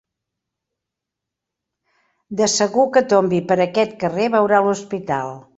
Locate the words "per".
3.53-3.61